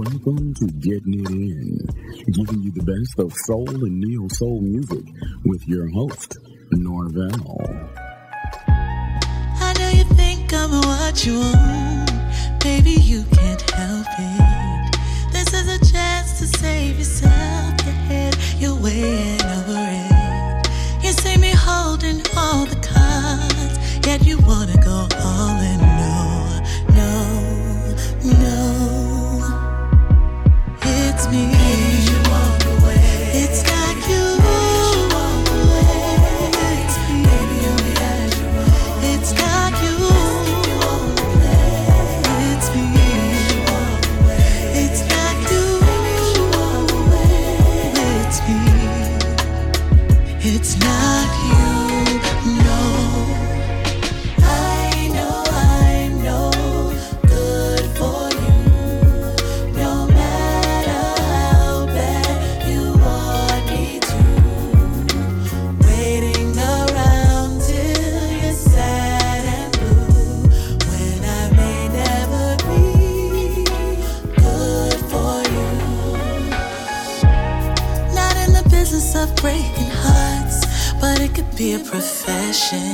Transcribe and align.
Welcome 0.00 0.54
to 0.54 0.66
Getting 0.78 1.20
It 1.20 1.28
In, 1.28 1.78
giving 2.32 2.62
you 2.62 2.70
the 2.70 2.82
best 2.84 3.18
of 3.18 3.34
soul 3.44 3.68
and 3.68 4.00
neo 4.00 4.28
soul 4.28 4.62
music 4.62 5.04
with 5.44 5.68
your 5.68 5.90
host, 5.90 6.38
Norvell. 6.72 7.28
I 8.66 9.74
know 9.78 9.90
you 9.90 10.04
think 10.14 10.54
I'm 10.54 10.70
what 10.70 11.26
you 11.26 11.40
want, 11.40 12.60
baby, 12.60 12.92
you 12.92 13.24
can't 13.24 13.60
help 13.72 14.06
it. 14.18 14.96
This 15.32 15.52
is 15.52 15.68
a 15.68 15.92
chance 15.92 16.38
to 16.38 16.46
save 16.46 16.96
yourself 16.96 17.76
the 17.84 17.92
head 18.08 18.34
you're 18.56 18.80
weighing 18.80 19.42
over 19.42 19.76
it. 19.76 21.04
You 21.04 21.12
see 21.12 21.36
me 21.36 21.52
holding 21.54 22.22
all 22.38 22.64
the 22.64 22.80
cards, 22.80 24.06
yet 24.06 24.24
you 24.24 24.38
wanna 24.46 24.80
go 24.82 25.06
all 25.20 25.60
in. 25.60 25.78
No, 26.00 26.56
no, 26.96 28.40
no. 28.40 28.99
passion. 82.50 82.92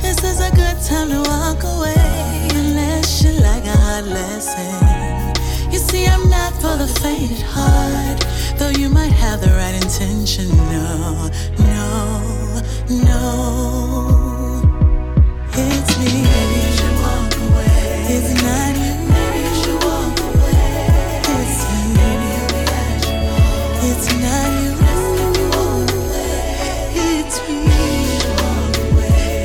This 0.00 0.24
is 0.24 0.40
a 0.40 0.50
good 0.50 0.78
time 0.82 1.08
to 1.10 1.20
walk 1.30 1.62
away, 1.62 2.48
unless 2.52 3.22
you 3.22 3.30
like 3.40 3.64
a 3.64 3.76
hard 3.84 4.06
lesson. 4.06 5.70
You 5.72 5.78
see, 5.78 6.04
I'm 6.06 6.28
not 6.28 6.52
for 6.54 6.76
the 6.76 6.88
faint 7.00 7.30
of 7.30 7.42
heart, 7.42 8.26
though 8.58 8.70
you 8.70 8.88
might 8.88 9.14
have 9.24 9.40
the 9.40 9.52
right 9.60 9.76
intention. 9.84 10.48
No, 10.48 11.30
no, 11.58 12.62
no. 13.04 13.55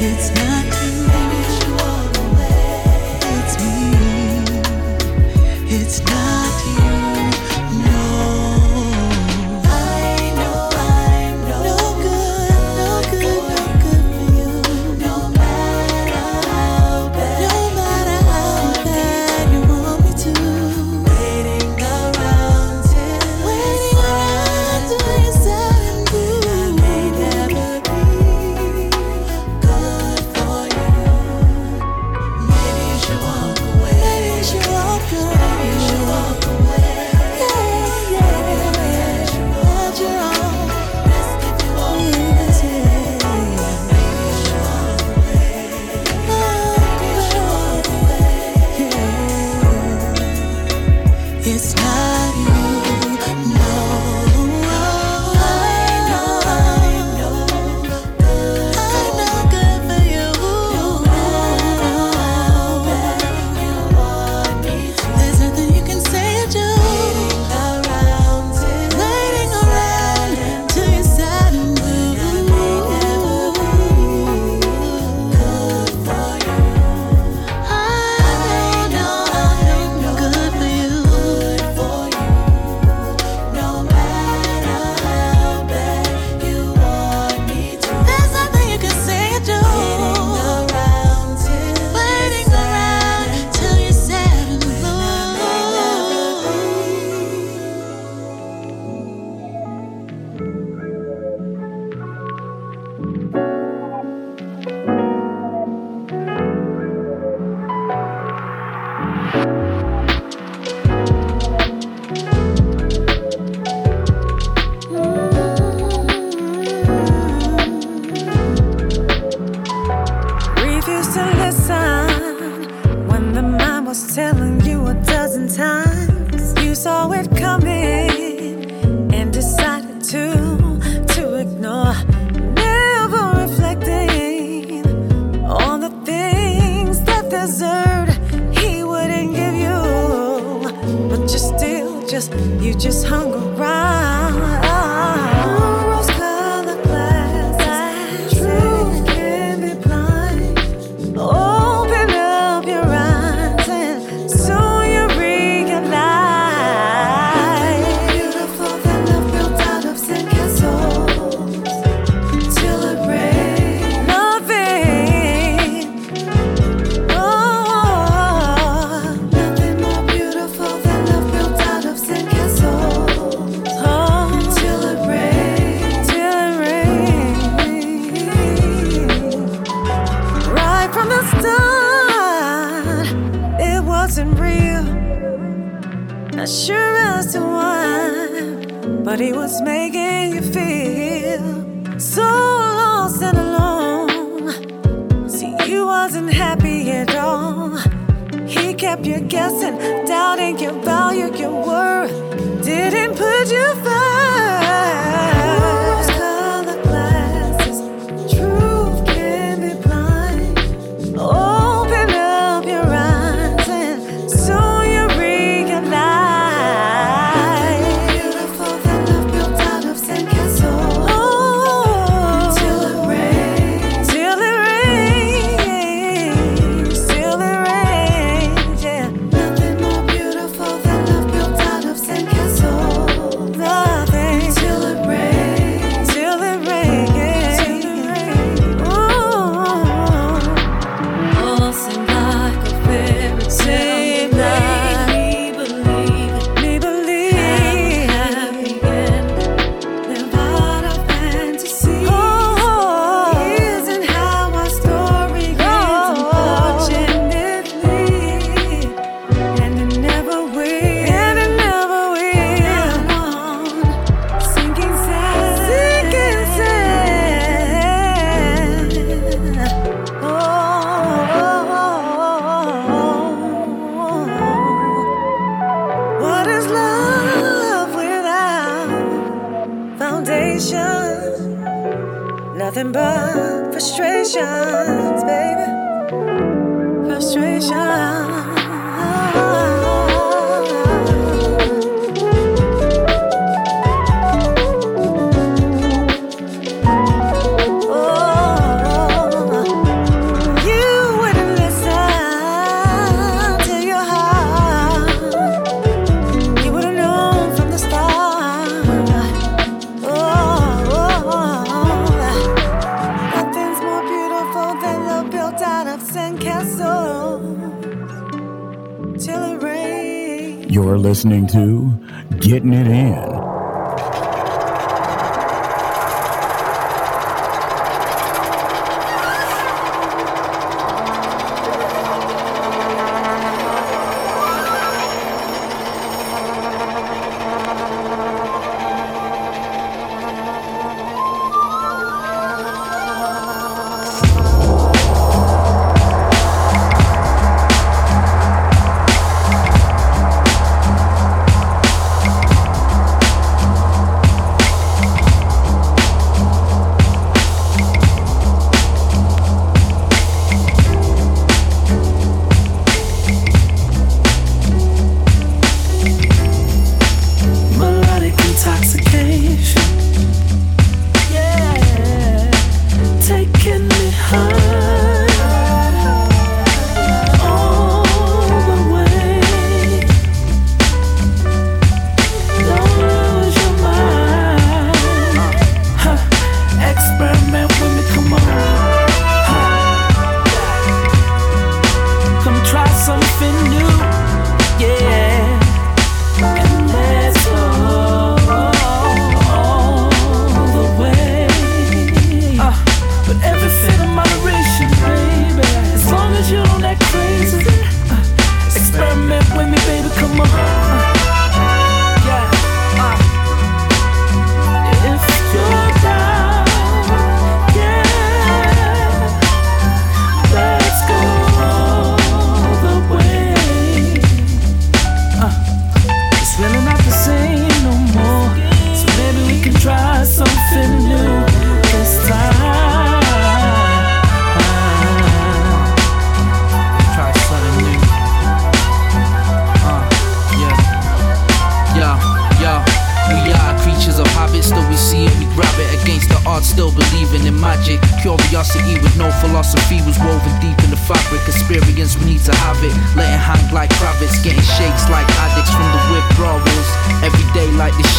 It's 0.03 0.31
not 0.31 0.50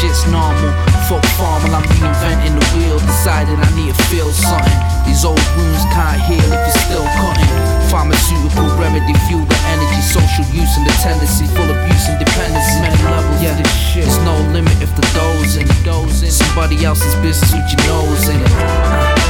shit's 0.03 0.27
normal. 0.27 0.75
Folk 1.07 1.23
formal, 1.39 1.71
I'm 1.71 1.87
reinventing 1.95 2.59
the 2.59 2.67
wheel. 2.75 2.99
Decided 2.99 3.55
I 3.55 3.71
need 3.79 3.95
to 3.95 4.03
feel 4.11 4.31
something. 4.35 4.79
These 5.07 5.23
old 5.23 5.39
wounds 5.55 5.87
can't 5.95 6.19
heal 6.27 6.43
if 6.43 6.59
you're 6.59 6.83
still 6.83 7.07
cutting. 7.23 7.51
Pharmaceutical 7.87 8.67
remedy, 8.83 9.15
fuel 9.31 9.47
the 9.47 9.59
energy, 9.71 10.03
social 10.03 10.47
use 10.51 10.75
and 10.75 10.87
the 10.91 10.95
tendency. 10.99 11.47
Full 11.55 11.71
abuse 11.71 12.11
and 12.11 12.19
dependency. 12.19 12.83
Man, 12.83 12.99
level 13.07 13.31
yeah. 13.39 13.55
this 13.55 13.71
shit. 13.71 14.05
There's 14.05 14.19
no 14.27 14.35
limit 14.51 14.75
if 14.83 14.91
the 14.99 15.07
doze 15.15 15.55
in. 15.57 15.71
Somebody 16.31 16.85
else's 16.85 17.15
business 17.23 17.53
with 17.53 17.67
your 17.71 17.83
nose 17.87 18.29
in 18.29 18.41
it. 18.41 19.22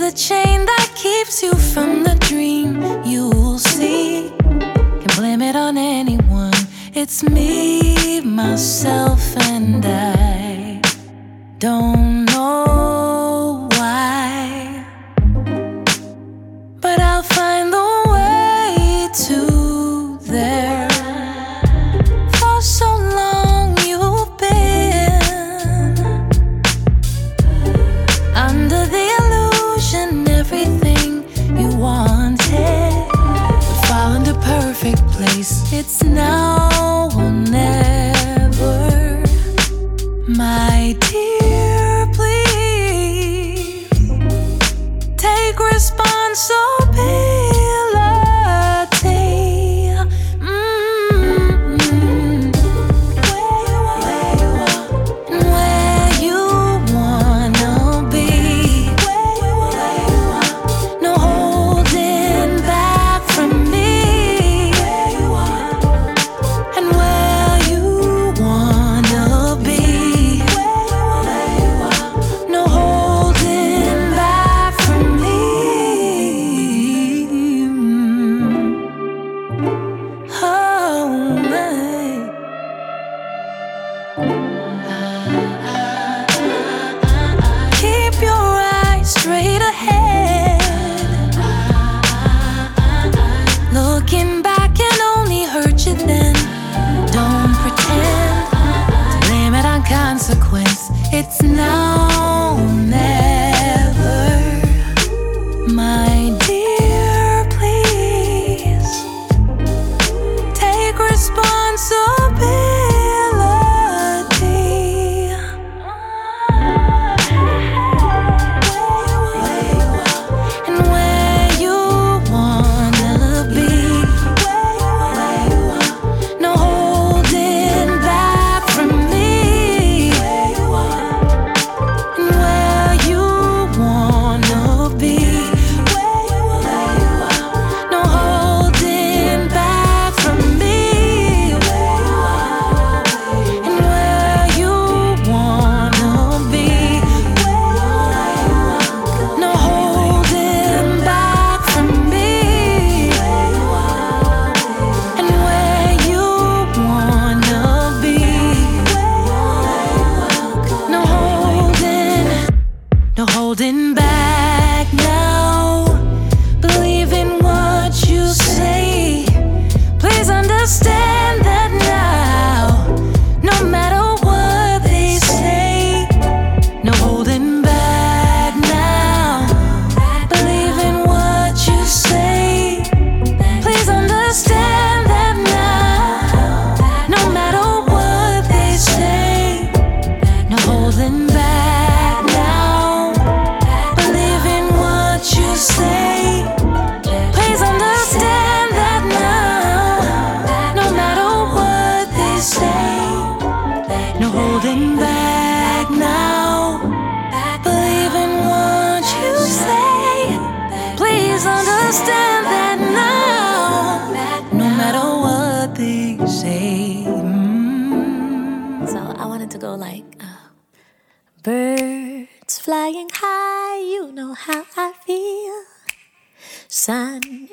The 0.00 0.12
chain 0.12 0.64
that 0.64 0.90
keeps 0.94 1.42
you 1.42 1.52
from 1.54 2.02
the 2.02 2.14
dream 2.20 2.80
you'll 3.04 3.58
see. 3.58 4.32
Can 4.40 5.10
blame 5.14 5.42
it 5.42 5.54
on 5.54 5.76
anyone. 5.76 6.54
It's 6.94 7.22
me, 7.22 8.22
myself, 8.22 9.20
and 9.36 9.84
I. 9.84 10.80
Don't 11.58 12.19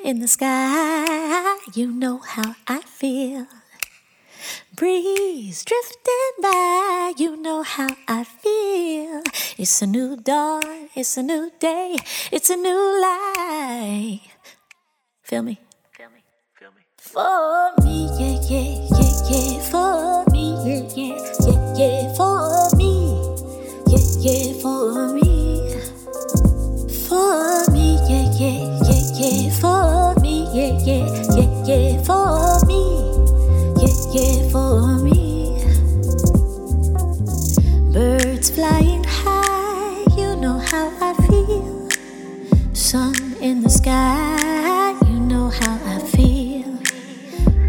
in 0.08 0.20
the 0.20 0.26
sky, 0.26 1.58
you 1.74 1.92
know 1.92 2.16
how 2.16 2.54
I 2.66 2.80
feel. 2.80 3.46
Breeze 4.74 5.62
drifting 5.62 6.32
by, 6.40 7.12
you 7.18 7.36
know 7.36 7.62
how 7.62 7.88
I 8.08 8.24
feel. 8.24 9.22
It's 9.58 9.82
a 9.82 9.86
new 9.86 10.16
dawn, 10.16 10.88
it's 10.96 11.18
a 11.18 11.22
new 11.22 11.52
day, 11.60 11.98
it's 12.32 12.48
a 12.48 12.56
new 12.56 13.02
life. 13.02 14.32
Feel 15.24 15.42
me? 15.42 15.60
Feel 15.92 16.08
me? 16.08 16.24
Feel 16.54 16.70
me? 16.70 16.82
For 16.96 17.72
me, 17.84 18.08
yeah, 18.18 18.40
yeah, 18.48 18.88
yeah, 18.96 19.12
yeah. 19.28 19.60
For 19.68 20.24
me, 20.32 20.56
yeah, 20.64 20.88
yeah, 20.96 21.20
yeah, 21.44 21.60
yeah. 21.76 22.14
For 22.16 22.74
me, 22.80 22.92
yeah, 23.92 24.04
yeah. 24.24 24.56
For 24.62 25.12
me, 25.12 25.28
for 27.04 27.70
me, 27.72 27.86
yeah, 28.08 28.24
yeah, 28.40 28.60
yeah, 28.88 29.04
yeah. 29.20 29.52
For 29.60 29.92
me, 29.92 29.97
yeah, 30.52 30.78
yeah, 30.84 31.06
yeah, 31.36 31.64
yeah. 31.66 32.02
For 32.02 32.64
me, 32.66 32.82
yeah, 33.80 33.94
yeah. 34.14 34.48
For 34.50 34.96
me, 35.04 35.64
birds 37.92 38.50
flying 38.50 39.04
high, 39.04 40.04
you 40.16 40.36
know 40.36 40.58
how 40.58 40.90
I 41.00 41.14
feel. 41.26 41.88
Sun 42.74 43.14
in 43.40 43.62
the 43.62 43.70
sky, 43.70 44.96
you 45.06 45.20
know 45.20 45.50
how 45.50 45.78
I 45.84 45.98
feel. 46.00 46.78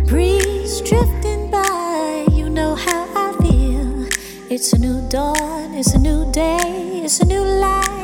Breeze 0.08 0.82
drifting 0.82 1.52
by, 1.52 2.26
you 2.32 2.50
know 2.50 2.76
how 2.76 3.06
I 3.16 3.34
feel. 3.42 4.08
It's 4.50 4.74
a 4.74 4.78
new 4.78 5.02
dawn, 5.10 5.74
it's 5.74 5.94
a 5.94 6.00
new 6.00 6.32
day, 6.32 7.02
it's 7.04 7.20
a 7.20 7.26
new 7.26 7.44
life 7.44 8.00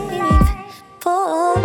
for 1.00 1.56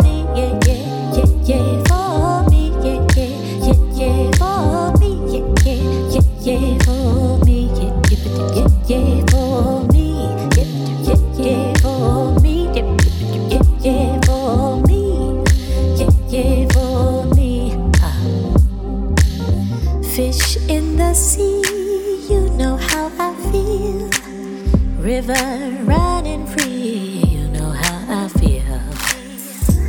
river 25.21 25.83
running 25.83 26.45
free. 26.47 27.21
You 27.27 27.47
know 27.49 27.69
how 27.69 28.25
I 28.25 28.27
feel. 28.39 28.79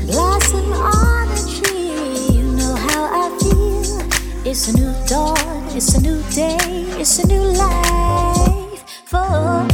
Blossom 0.07 0.73
on 0.73 1.29
a 1.29 1.43
tree. 1.51 2.37
You 2.37 2.53
know 2.53 2.75
how 2.75 3.05
I 3.05 3.39
feel. 3.41 4.51
It's 4.51 4.69
a 4.69 4.77
new 4.77 4.93
dawn. 5.07 5.65
It's 5.77 5.95
a 5.95 6.01
new 6.03 6.23
day. 6.31 6.85
It's 7.01 7.19
a 7.19 7.27
new 7.27 7.43
life 7.43 8.85
for. 9.07 9.72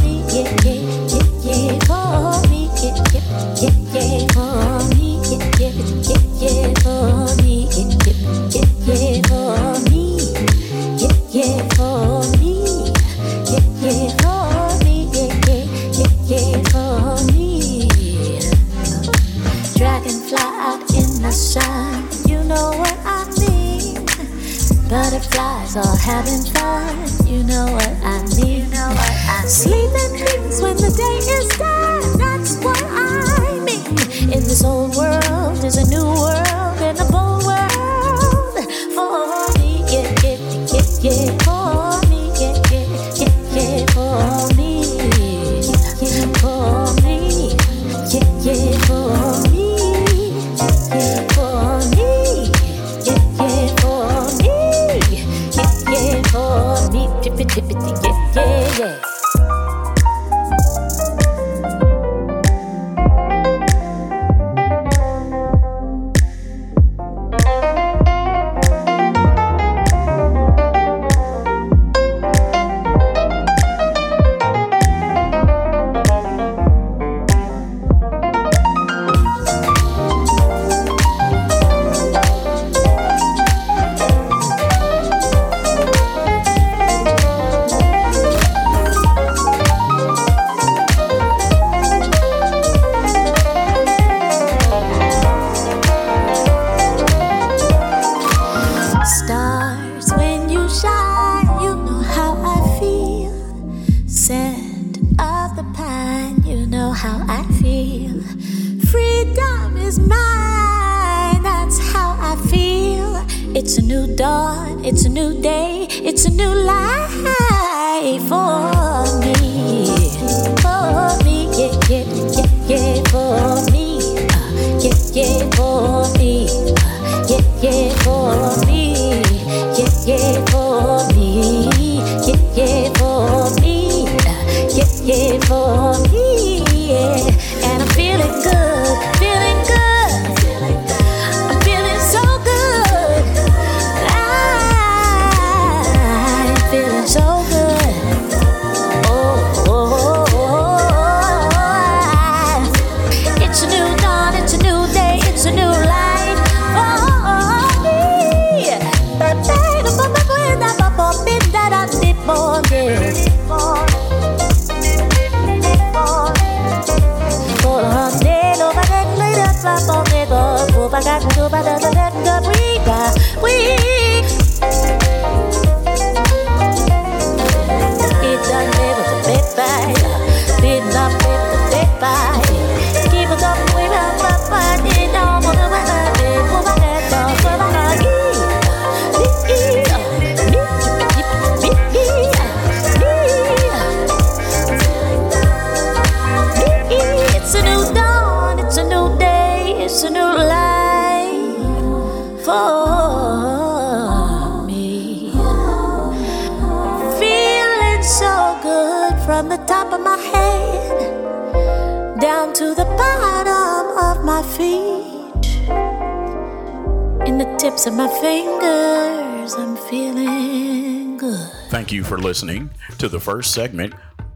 tips 217.79 217.87
of 217.87 217.93
my 217.93 218.09
fingers, 218.19 219.53
I'm 219.53 219.77
feeling 219.77 221.15
good. 221.15 221.49
Thank 221.69 221.93
you 221.93 222.03
for 222.03 222.17
listening 222.17 222.69
to 222.97 223.07
the 223.07 223.21
first 223.21 223.53
segment 223.53 223.93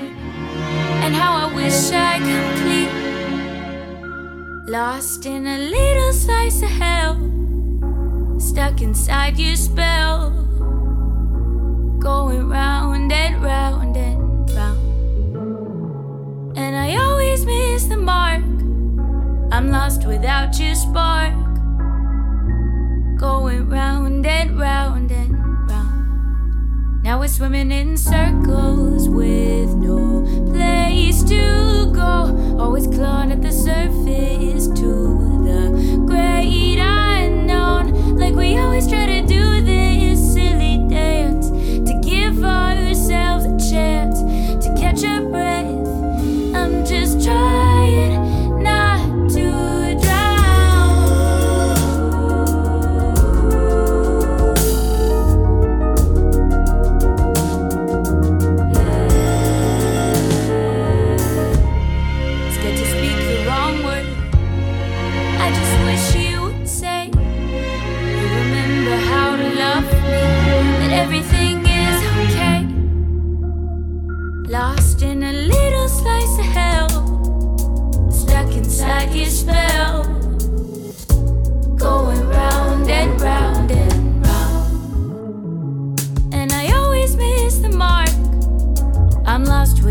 and 1.04 1.16
how 1.16 1.48
I 1.48 1.54
wish 1.56 1.92
I 1.92 2.20
could 2.20 2.56
clean. 2.62 2.90
Lost 4.68 5.26
in 5.26 5.48
a 5.48 5.58
little 5.58 6.14
slice 6.14 6.62
of 6.62 6.70
hell, 6.70 7.18
stuck 8.38 8.82
inside 8.82 9.40
your 9.40 9.56
spell, 9.56 10.32
going 12.00 12.50
round 12.50 13.12
and 13.14 13.42
round 13.42 13.96
and 13.96 14.50
round. 14.52 16.58
And 16.58 16.76
I 16.76 16.98
always 16.98 17.46
miss 17.46 17.86
the 17.86 17.98
mark. 17.98 18.44
I'm 19.54 19.72
lost 19.72 20.06
without 20.06 20.60
your 20.60 20.76
spark 20.76 21.34
going 23.24 23.70
round 23.70 24.26
and 24.26 24.60
round 24.60 25.10
and 25.10 25.34
round. 25.70 27.04
Now 27.04 27.22
we're 27.22 27.30
swimming 27.30 27.72
in 27.72 27.96
circles 27.96 29.08
with 29.08 29.70
no 29.76 30.26
place 30.52 31.24
to 31.24 31.90
go. 31.94 32.58
Always 32.60 32.86
clawing 32.86 33.32
at 33.32 33.42
the 33.42 33.54
surface 33.54 34.68
to 34.80 34.92
the 35.48 36.04
great 36.06 36.80
unknown. 36.80 38.18
Like 38.18 38.36
we 38.36 38.58
always 38.58 38.90
try 38.90 39.06
to. 39.06 39.13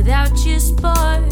without 0.03 0.45
your 0.45 0.59
sport. 0.59 1.32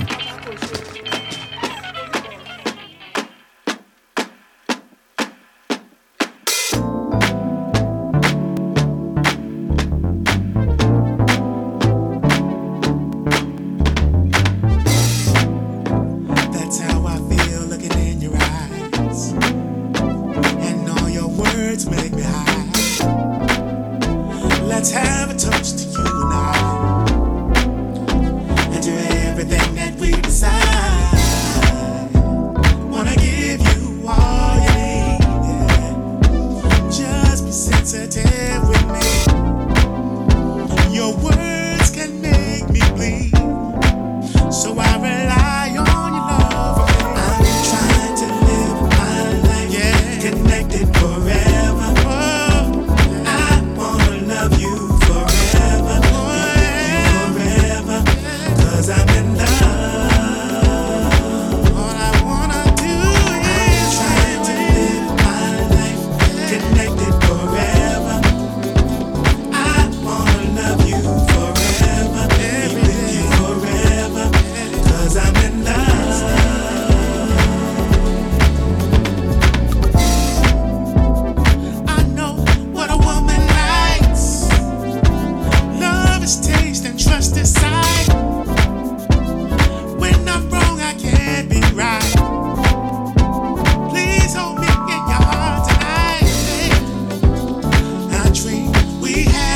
we 99.13 99.23
had. 99.25 99.50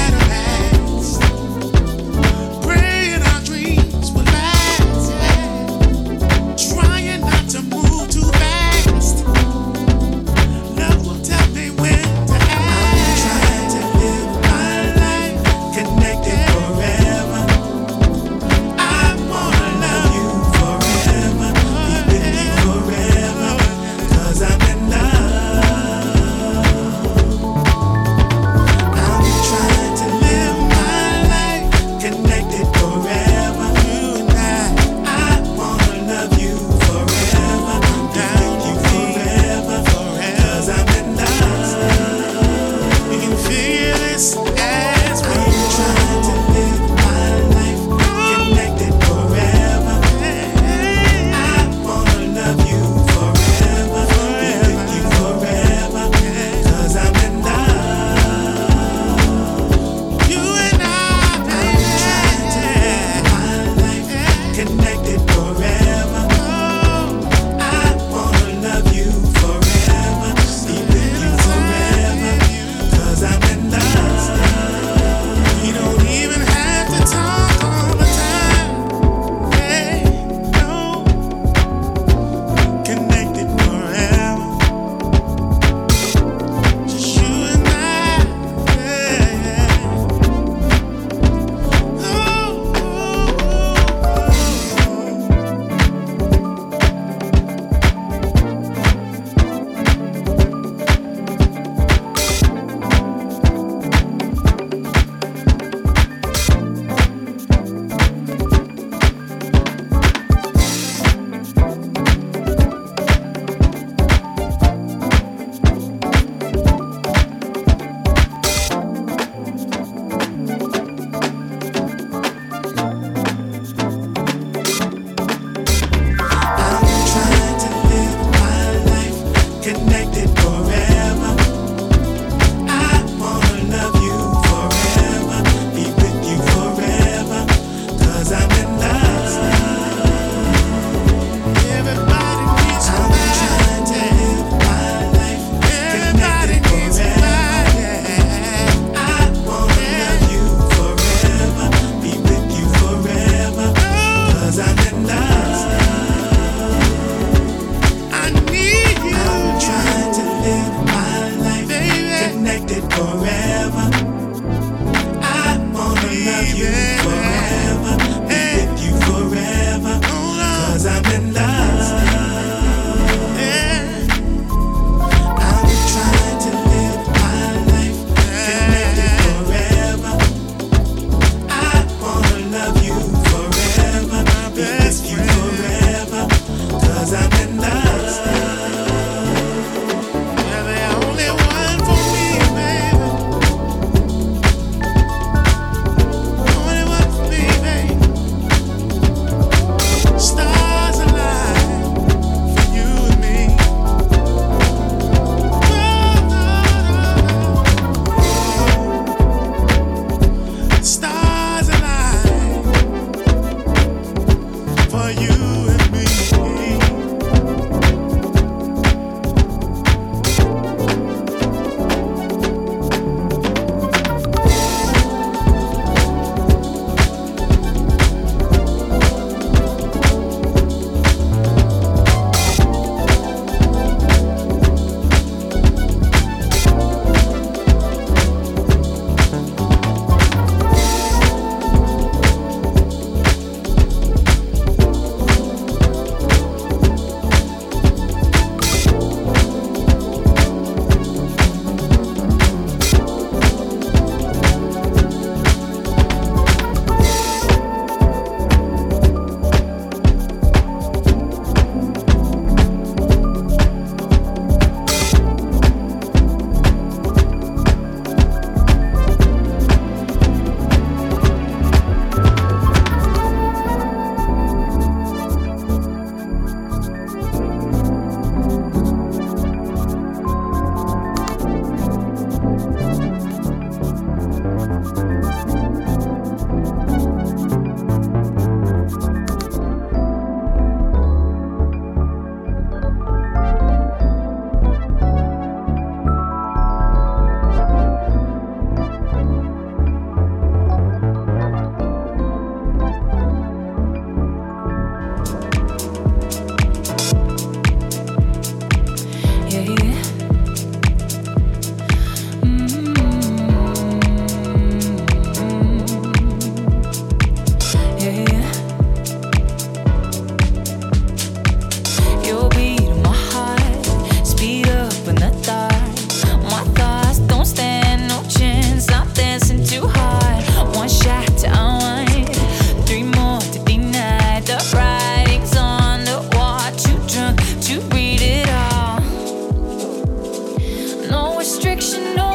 Restriction, 341.45 342.15
no 342.15 342.35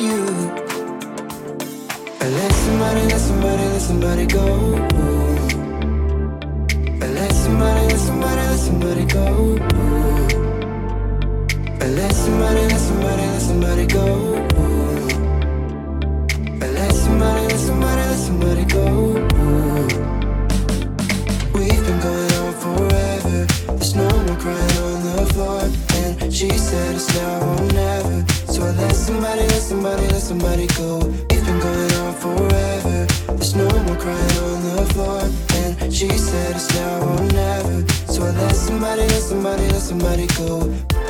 you. 0.00 0.24
I 2.20 2.28
let 2.28 2.52
somebody, 2.52 3.02
let 3.06 3.20
somebody, 3.20 3.64
let 3.72 3.80
somebody 3.80 4.26
go. 4.26 4.46
I 7.02 7.06
let 7.08 7.32
somebody, 7.32 7.86
let 7.86 7.98
somebody, 7.98 8.42
let 8.50 8.58
somebody 8.58 9.04
go. 9.06 9.26
I 11.80 11.88
let 11.88 12.12
somebody, 12.12 12.60
let 12.60 12.80
somebody, 12.80 13.22
let 13.22 13.42
somebody 13.42 13.86
go. 13.86 14.06
I 16.62 16.66
let 16.76 16.92
somebody, 16.94 17.42
let 17.46 17.58
somebody, 17.58 18.02
let 18.10 18.18
somebody 18.18 18.64
go. 18.64 18.86
We've 21.54 21.84
been 21.86 22.00
going 22.00 22.32
on 22.42 22.52
forever. 22.64 23.46
There's 23.76 23.94
no 23.94 24.08
more 24.24 24.36
crying 24.36 24.78
on 24.86 25.02
the 25.16 25.26
floor, 25.32 25.62
and 26.20 26.34
she 26.34 26.50
said 26.50 26.94
it's 26.96 27.08
now 27.14 27.40
or 27.40 27.72
never. 27.72 28.05
But 28.66 28.74
let 28.78 28.96
somebody, 28.96 29.42
let 29.42 29.62
somebody, 29.62 30.08
let 30.08 30.20
somebody 30.20 30.66
go. 30.66 30.98
It's 31.30 31.44
been 31.46 31.60
going 31.60 31.92
on 32.02 32.14
forever. 32.14 33.06
There's 33.28 33.54
no 33.54 33.68
more 33.84 33.94
crying 33.94 34.38
on 34.38 34.76
the 34.76 34.92
floor. 34.92 35.22
And 35.80 35.94
she 35.94 36.08
said 36.08 36.56
it's 36.56 36.74
now 36.74 36.98
or 36.98 37.22
never. 37.30 37.86
So 38.12 38.24
I 38.24 38.30
let 38.32 38.56
somebody, 38.56 39.02
let 39.02 39.22
somebody, 39.22 39.68
let 39.68 39.82
somebody 39.82 40.26
go. 40.26 41.05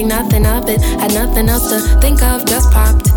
think 0.00 0.08
nothing 0.08 0.46
of 0.46 0.68
it. 0.68 0.80
Had 0.80 1.12
nothing 1.12 1.48
else 1.48 1.68
to 1.68 1.78
think 2.00 2.22
of, 2.22 2.46
just 2.46 2.70
popped. 2.70 3.10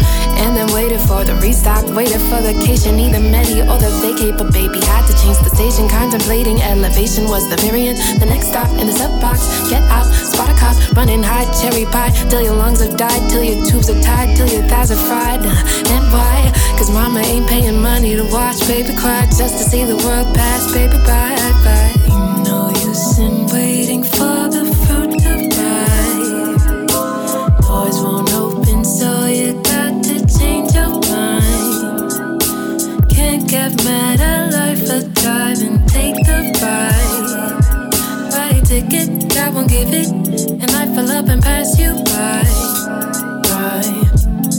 And 0.43 0.55
then 0.57 0.67
waited 0.73 0.99
for 0.99 1.23
the 1.23 1.35
restock, 1.39 1.87
waited 1.95 2.19
for 2.27 2.41
the 2.43 2.53
cation, 2.65 2.99
either 2.99 3.19
medi 3.19 3.61
or 3.61 3.77
the 3.79 3.91
vacate. 4.03 4.35
But 4.37 4.51
baby 4.51 4.79
had 4.83 5.07
to 5.07 5.13
change 5.23 5.39
the 5.39 5.51
station, 5.55 5.87
contemplating 5.87 6.59
elevation 6.59 7.29
was 7.29 7.47
the 7.49 7.55
variant. 7.63 7.97
The 8.19 8.25
next 8.25 8.47
stop 8.47 8.67
in 8.81 8.87
the 8.87 8.93
sub 8.93 9.21
box, 9.21 9.39
get 9.69 9.83
out, 9.83 10.07
spot 10.11 10.49
a 10.51 10.55
cop, 10.59 10.75
running 10.97 11.23
high, 11.23 11.47
cherry 11.61 11.85
pie, 11.85 12.11
till 12.29 12.41
your 12.41 12.55
lungs 12.55 12.81
have 12.83 12.97
died, 12.97 13.21
till 13.29 13.43
your 13.43 13.63
tubes 13.63 13.89
are 13.89 14.01
tied, 14.01 14.35
till 14.35 14.49
your 14.49 14.63
thighs 14.67 14.91
are 14.91 15.03
fried. 15.07 15.39
Uh, 15.39 15.93
and 15.95 16.05
why? 16.11 16.51
Cause 16.77 16.89
mama 16.91 17.21
ain't 17.21 17.47
paying 17.47 17.79
money 17.79 18.15
to 18.15 18.25
watch 18.27 18.59
baby 18.67 18.93
cry, 18.97 19.23
just 19.39 19.55
to 19.59 19.63
see 19.63 19.85
the 19.85 19.95
world 20.03 20.27
pass, 20.35 20.73
baby, 20.73 20.97
by. 21.07 21.31
You 22.11 22.43
know 22.43 22.67
you 22.83 22.91
waiting 23.53 24.03
for. 24.03 24.42
It, 39.71 40.09
and 40.61 40.71
I 40.71 40.85
fill 40.93 41.11
up 41.11 41.27
and 41.27 41.41
pass 41.41 41.79
you 41.79 41.93
by. 42.03 42.43
By. 43.43 44.12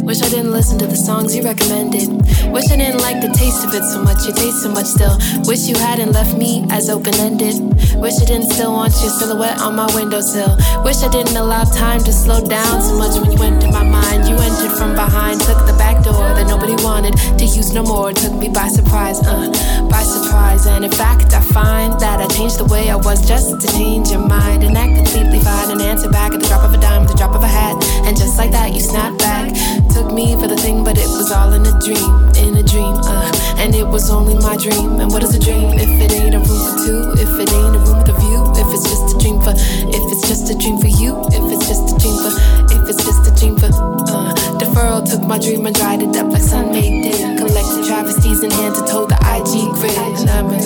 Wish 0.05 0.21
I 0.21 0.29
didn't 0.29 0.53
listen 0.53 0.79
to 0.79 0.87
the 0.87 0.97
songs 0.97 1.35
you 1.35 1.43
recommended. 1.43 2.13
Wish 2.53 2.71
I 2.71 2.77
didn't 2.77 3.01
like 3.01 3.25
the 3.25 3.33
taste 3.33 3.65
of 3.65 3.73
it 3.73 3.83
so 3.89 4.03
much. 4.05 4.27
You 4.27 4.35
taste 4.35 4.61
so 4.63 4.69
much 4.69 4.85
still. 4.85 5.17
Wish 5.49 5.67
you 5.67 5.75
hadn't 5.77 6.13
left 6.13 6.37
me 6.37 6.67
as 6.71 6.91
open 6.91 7.15
ended. 7.15 7.57
Wish 7.97 8.21
I 8.21 8.27
didn't 8.29 8.53
still 8.53 8.73
want 8.73 8.93
your 9.01 9.09
silhouette 9.09 9.61
on 9.61 9.77
my 9.77 9.89
windowsill. 9.97 10.61
Wish 10.85 11.03
I 11.03 11.09
didn't 11.09 11.37
allow 11.37 11.65
time 11.65 12.05
to 12.05 12.13
slow 12.13 12.45
down 12.45 12.83
so 12.83 12.99
much 13.01 13.17
when 13.17 13.33
you 13.33 13.41
entered 13.43 13.73
my 13.73 13.83
mind. 13.83 14.29
You 14.29 14.37
entered 14.37 14.77
from 14.77 14.95
behind, 14.95 15.41
took 15.41 15.65
the 15.65 15.75
back 15.81 16.05
door 16.05 16.37
that 16.37 16.47
nobody 16.47 16.77
wanted 16.85 17.17
to 17.17 17.45
use 17.45 17.73
no 17.73 17.83
more. 17.83 18.13
Took 18.13 18.35
me 18.35 18.51
by 18.51 18.69
surprise, 18.69 19.25
uh, 19.25 19.49
by 19.89 20.03
surprise. 20.05 20.67
And 20.67 20.85
in 20.85 20.93
fact, 20.93 21.33
I 21.33 21.41
find 21.41 21.99
that 22.01 22.21
I 22.21 22.29
changed 22.29 22.59
the 22.59 22.67
way 22.67 22.91
I 22.91 22.97
was 22.97 23.27
just 23.27 23.59
to 23.59 23.67
change 23.73 24.11
your 24.11 24.21
mind. 24.21 24.65
And 24.65 24.77
that 24.77 24.93
completely 24.95 25.41
fine. 25.41 25.71
An 25.71 25.81
answer 25.81 26.11
back 26.11 26.35
at 26.35 26.41
the 26.41 26.47
drop 26.47 26.63
of 26.63 26.75
a 26.75 26.79
dime, 26.79 27.07
the 27.07 27.15
drop 27.15 27.35
of 27.35 27.43
a 27.43 27.49
hat. 27.49 27.83
And 28.05 28.15
just 28.17 28.37
like 28.37 28.51
that, 28.53 28.75
you 28.75 28.81
snap 28.81 29.17
back. 29.19 29.49
Took 29.95 30.11
me 30.13 30.35
for 30.35 30.49
the 30.49 30.57
thing, 30.57 30.83
but 30.83 30.99
it 30.99 31.07
was 31.07 31.31
all 31.31 31.53
in 31.53 31.63
a 31.65 31.75
dream, 31.79 32.11
in 32.35 32.57
a 32.59 32.63
dream, 32.67 32.99
uh. 33.07 33.31
And 33.63 33.75
it 33.77 33.87
was 33.87 34.11
only 34.11 34.35
my 34.35 34.57
dream. 34.57 34.99
And 34.99 35.13
what 35.13 35.23
is 35.23 35.35
a 35.37 35.39
dream 35.39 35.71
if 35.79 35.87
it 36.03 36.11
ain't 36.11 36.35
a 36.35 36.43
room 36.43 36.61
for 36.67 36.75
two? 36.83 37.15
If 37.15 37.31
it 37.39 37.53
ain't 37.55 37.77
a 37.77 37.79
room 37.79 37.99
with 38.03 38.11
a 38.11 38.17
view? 38.19 38.43
If 38.59 38.75
it's 38.75 38.83
just 38.91 39.15
a 39.15 39.19
dream 39.23 39.39
for, 39.39 39.55
if 39.55 40.05
it's 40.11 40.27
just 40.27 40.51
a 40.51 40.59
dream 40.59 40.79
for 40.83 40.91
you? 40.91 41.15
If 41.31 41.47
it's 41.47 41.69
just 41.71 41.95
a 41.95 41.97
dream 42.03 42.17
for, 42.19 42.35
if 42.75 42.83
it's 42.91 43.07
just 43.07 43.23
a 43.23 43.33
dream 43.39 43.55
for, 43.55 43.71
uh. 44.11 44.35
Deferral 44.59 45.07
took 45.07 45.23
my 45.23 45.39
dream 45.39 45.65
and 45.65 45.75
dried 45.77 46.03
it 46.03 46.17
up 46.17 46.27
like 46.33 46.43
Sun-Maid 46.43 47.15
did. 47.15 47.39
Collected 47.39 47.87
travesties 47.87 48.43
in 48.43 48.51
hand 48.51 48.75
to 48.75 48.83
toe 48.91 49.07
the 49.07 49.15
IG 49.31 49.79
grid. 49.79 49.95
And 49.95 50.29
I 50.29 50.43
ran, 50.43 50.59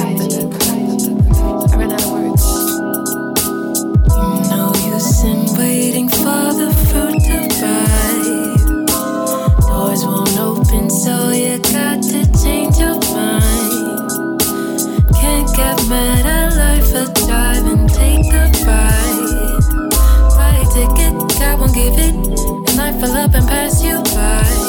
I 1.69 1.77
ran 1.77 1.93
out 1.93 2.01
of 2.01 2.11
words. 2.17 2.45
Know 4.49 4.73
you 4.89 4.97
sin 4.99 5.45
waiting 5.61 6.09
for 6.09 6.49
the 6.57 6.73
fruit 6.89 7.21
to 7.29 7.37
ripe. 7.61 7.98
You 11.59 11.73
got 11.73 12.03
to 12.03 12.25
change 12.43 12.79
your 12.79 12.99
mind. 13.15 14.41
Can't 15.21 15.49
get 15.57 15.77
mad 15.89 16.27
at 16.27 16.57
life 16.57 16.87
for 16.87 17.13
drive 17.27 17.67
and 17.67 17.89
take 17.89 18.23
the 18.31 18.45
ride. 18.67 19.91
Buy 20.37 20.57
a 20.57 20.67
ticket, 20.73 21.39
God 21.39 21.61
won't 21.61 21.75
give 21.75 21.99
it, 21.99 22.15
and 22.71 22.81
I 22.81 22.93
fill 23.01 23.13
up 23.13 23.35
and 23.35 23.49
pass 23.49 23.83
you 23.83 24.03
by. 24.15 24.68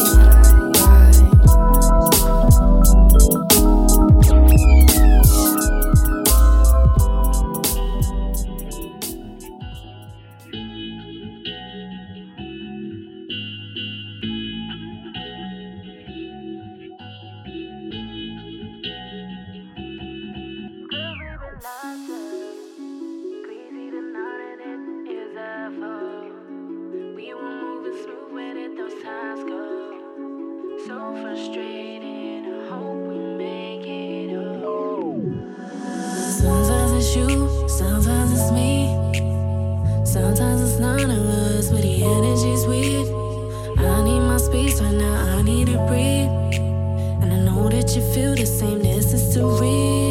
Sometimes 37.80 38.34
it's 38.34 38.52
me. 38.52 38.92
Sometimes 40.06 40.62
it's 40.62 40.80
none 40.80 41.10
of 41.10 41.26
us, 41.26 41.70
but 41.72 41.82
the 41.82 42.04
energy's 42.04 42.66
weird. 42.68 43.08
I 43.80 44.04
need 44.04 44.20
my 44.20 44.36
space 44.36 44.82
right 44.82 44.94
now, 44.94 45.38
I 45.38 45.42
need 45.42 45.68
to 45.68 45.78
breathe. 45.88 46.34
And 47.22 47.32
I 47.32 47.40
know 47.48 47.70
that 47.70 47.96
you 47.96 48.02
feel 48.14 48.36
the 48.36 48.46
same, 48.46 48.80
this 48.80 49.14
is 49.14 49.34
too 49.34 49.48
real. 49.62 50.09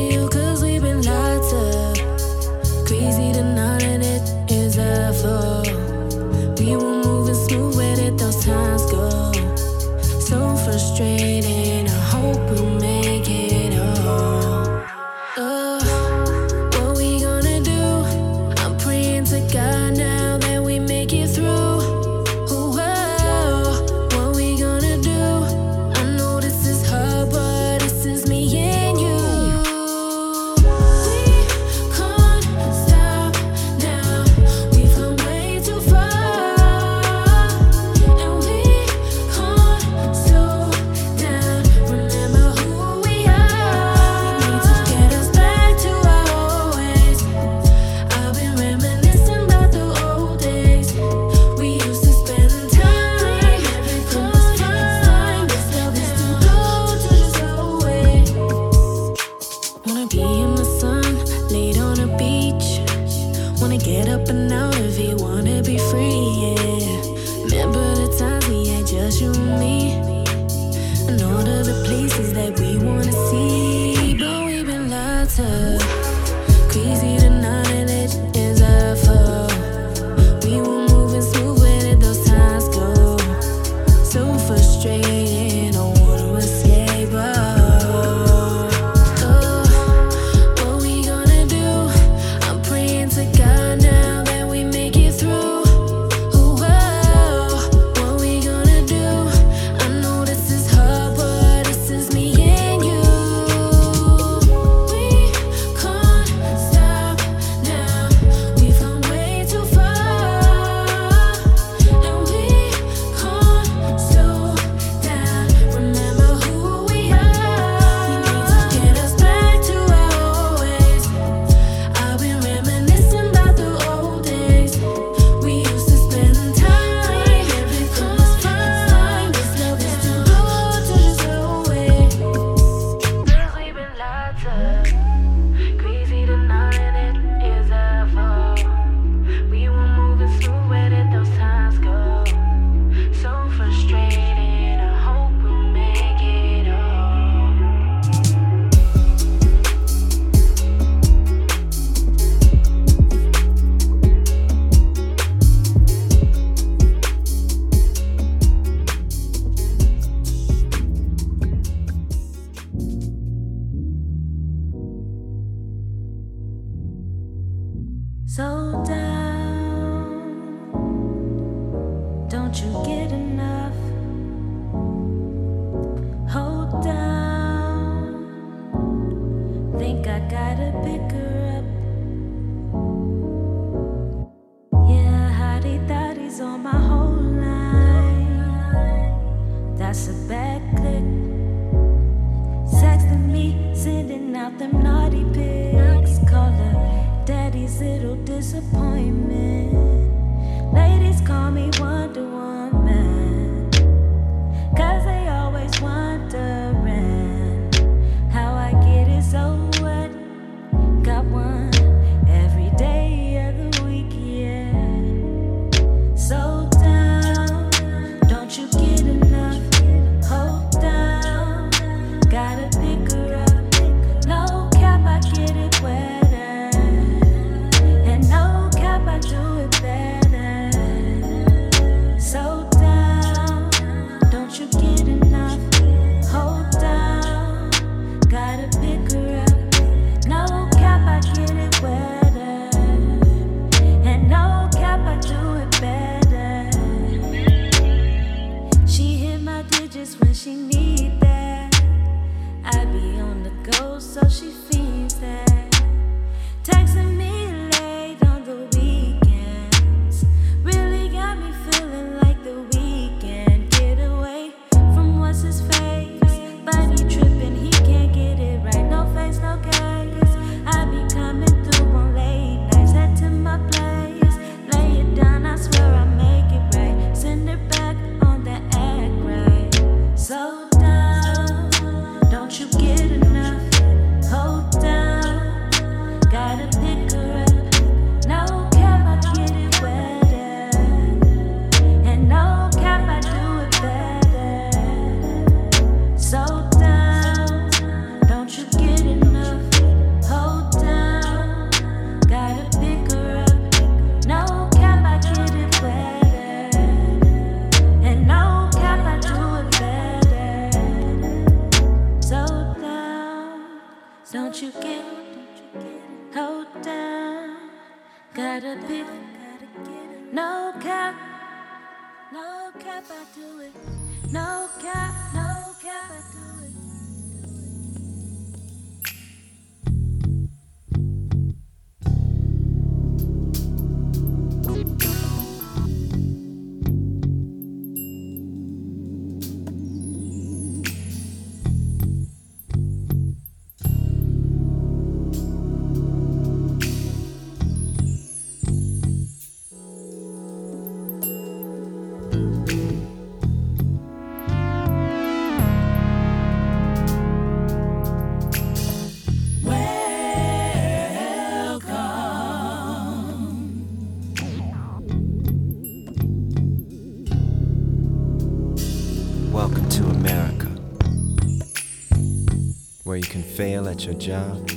Fail 373.58 373.88
at 373.88 374.04
your 374.04 374.14
job, 374.14 374.68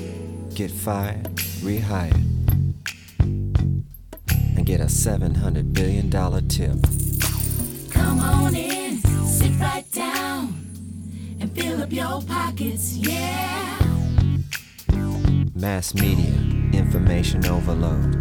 get 0.56 0.72
fired, 0.72 1.26
rehired, 1.62 2.16
and 3.20 4.66
get 4.66 4.82
a 4.82 4.86
$700 4.86 5.72
billion 5.72 6.10
tip. 6.48 7.92
Come 7.92 8.20
on 8.20 8.56
in, 8.56 8.98
sit 9.28 9.52
right 9.60 9.86
down, 9.92 10.66
and 11.40 11.52
fill 11.52 11.84
up 11.84 11.92
your 11.92 12.24
pockets, 12.24 12.98
yeah. 12.98 13.78
Mass 15.54 15.94
media, 15.94 16.34
information 16.74 17.46
overload. 17.46 18.16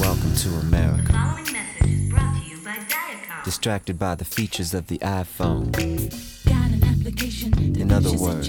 Welcome 0.00 0.34
to 0.34 0.48
America. 0.66 1.12
Following 1.12 1.52
message 1.52 1.88
is 1.88 2.10
brought 2.10 2.42
to 2.42 2.50
you 2.50 2.56
by 2.64 2.78
Viacom. 2.78 3.44
Distracted 3.44 4.00
by 4.00 4.16
the 4.16 4.24
features 4.24 4.74
of 4.74 4.88
the 4.88 4.98
iPhone. 4.98 5.70
Got 6.46 6.72
an 6.72 6.82
application 6.82 7.76
In 7.76 7.92
other 7.92 8.12
words. 8.18 8.48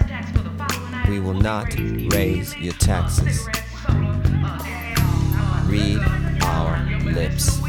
We 1.11 1.19
will 1.19 1.33
not 1.33 1.75
raise 2.13 2.55
your 2.55 2.71
taxes. 2.75 3.45
Read 5.65 5.99
our 6.41 6.79
lips. 7.03 7.59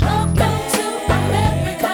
Welcome 0.00 0.56
to 0.72 0.84
America. 1.04 1.92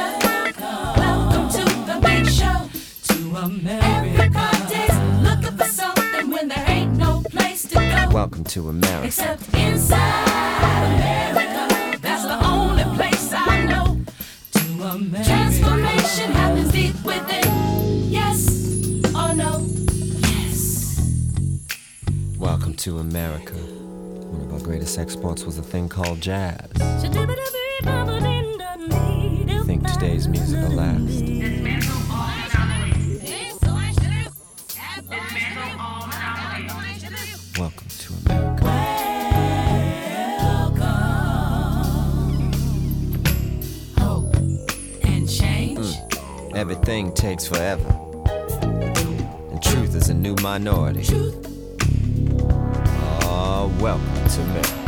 Welcome 0.97 1.49
to 1.49 1.65
the 1.65 1.99
big 2.01 2.29
show. 2.29 2.71
To 3.09 3.37
America. 3.39 3.87
Everybody's 3.87 4.99
looking 5.25 5.59
for 5.59 5.65
something 5.65 6.31
when 6.31 6.47
there 6.47 6.65
ain't 6.69 6.97
no 6.97 7.25
place 7.29 7.63
to 7.65 7.75
go. 7.75 8.15
Welcome 8.15 8.45
to 8.45 8.69
America. 8.69 9.07
Except 9.09 9.43
inside 9.55 10.29
America. 10.95 11.99
That's 12.01 12.23
the 12.23 12.39
only 12.47 12.85
place 12.95 13.33
I 13.33 13.65
know. 13.65 13.99
To 14.53 14.61
America. 14.95 15.25
Transformation 15.25 16.31
happens 16.31 16.71
deep 16.71 17.05
within. 17.05 17.42
Welcome 22.73 22.85
to 22.85 23.01
America. 23.01 23.53
One 23.53 24.41
of 24.41 24.55
our 24.55 24.61
greatest 24.61 24.99
exports 24.99 25.45
was 25.45 25.59
a 25.59 25.63
thing 25.63 25.91
called 25.91 26.23
jazz. 26.23 26.71
You 29.47 29.63
think 29.65 29.87
today's 29.87 30.27
music 30.27 30.59
will 30.63 30.77
last? 30.77 31.23
Welcome 37.59 37.89
to 37.99 38.15
America. 38.25 38.65
Welcome. 40.41 41.13
Hope 43.99 44.35
and 45.05 45.29
change. 45.29 45.97
Everything 46.55 47.13
takes 47.13 47.47
forever. 47.47 47.91
And 49.51 49.63
truth 49.63 49.95
is 49.95 50.09
a 50.09 50.15
new 50.15 50.35
minority. 50.37 51.05
Truth 51.05 51.52
are 53.63 53.69
welcome 53.81 54.29
to 54.29 54.45
me. 54.47 54.82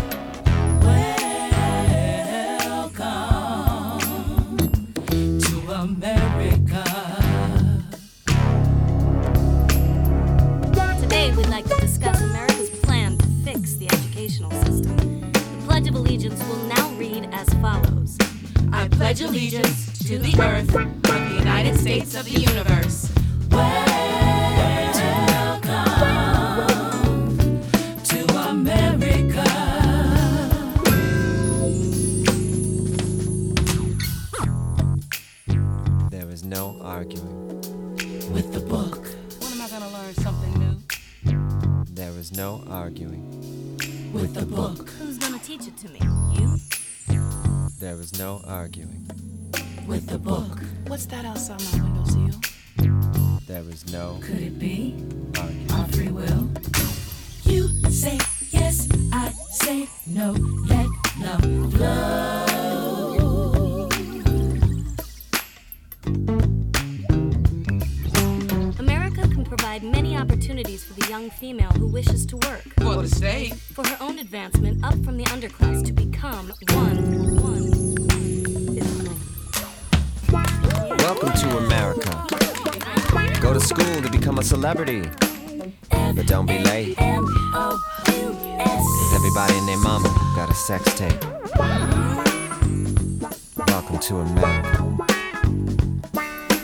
sex 90.79 90.99
tape. 90.99 91.25
Welcome 93.69 93.99
to 94.01 94.17
America. 94.17 94.97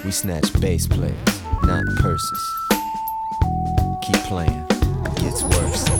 We 0.04 0.11
snatch 0.11 0.52
bass 0.61 0.86
players, 0.86 1.14
not 1.62 1.84
purses. 1.98 2.42
Keep 4.02 4.22
playing, 4.24 4.66
it 4.70 5.16
gets 5.16 5.42
worse. 5.44 5.99